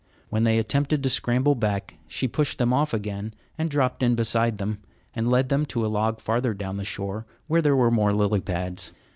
[0.29, 4.57] When they attempted to scramble back she pushed them off again, and dropped in beside
[4.57, 4.79] them
[5.13, 8.41] and led them to a log farther down the shore, where there were more lily
[8.41, 8.93] pads.